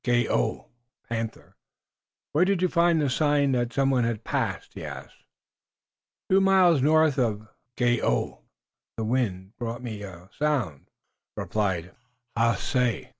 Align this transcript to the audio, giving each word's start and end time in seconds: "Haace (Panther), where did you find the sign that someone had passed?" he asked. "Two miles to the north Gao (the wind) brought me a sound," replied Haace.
"Haace 0.03 0.65
(Panther), 1.07 1.55
where 2.31 2.43
did 2.43 2.63
you 2.63 2.67
find 2.69 2.99
the 2.99 3.07
sign 3.07 3.51
that 3.51 3.71
someone 3.71 4.03
had 4.03 4.23
passed?" 4.23 4.73
he 4.73 4.83
asked. 4.83 5.25
"Two 6.27 6.41
miles 6.41 6.79
to 6.79 6.83
the 6.85 6.89
north 6.89 7.47
Gao 7.77 8.41
(the 8.97 9.03
wind) 9.05 9.55
brought 9.59 9.83
me 9.83 10.01
a 10.01 10.31
sound," 10.35 10.89
replied 11.37 11.93
Haace. 12.35 13.09